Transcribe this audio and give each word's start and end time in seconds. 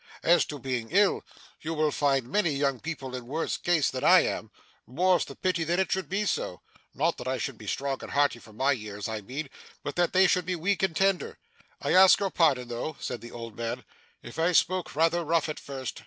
As 0.23 0.45
to 0.45 0.57
being 0.57 0.89
ill, 0.89 1.23
you 1.59 1.75
will 1.75 1.91
find 1.91 2.27
many 2.27 2.49
young 2.49 2.79
people 2.79 3.13
in 3.13 3.27
worse 3.27 3.55
case 3.55 3.91
than 3.91 4.03
I 4.03 4.21
am. 4.21 4.49
More's 4.87 5.25
the 5.25 5.35
pity 5.35 5.63
that 5.65 5.77
it 5.77 5.91
should 5.91 6.09
be 6.09 6.25
so 6.25 6.61
not 6.95 7.17
that 7.19 7.27
I 7.27 7.37
should 7.37 7.55
be 7.55 7.67
strong 7.67 7.99
and 8.01 8.09
hearty 8.09 8.39
for 8.39 8.51
my 8.51 8.71
years, 8.71 9.07
I 9.07 9.21
mean, 9.21 9.47
but 9.83 9.95
that 9.97 10.11
they 10.11 10.25
should 10.25 10.47
be 10.47 10.55
weak 10.55 10.81
and 10.81 10.95
tender. 10.95 11.37
I 11.79 11.93
ask 11.93 12.19
your 12.19 12.31
pardon 12.31 12.67
though,' 12.67 12.97
said 12.99 13.21
the 13.21 13.31
old 13.31 13.55
man, 13.55 13.83
'if 14.23 14.39
I 14.39 14.53
spoke 14.53 14.95
rather 14.95 15.23
rough 15.23 15.47
at 15.49 15.59
first. 15.59 15.99